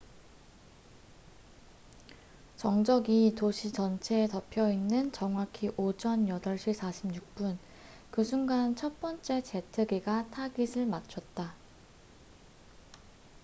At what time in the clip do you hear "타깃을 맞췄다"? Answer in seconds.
10.31-11.53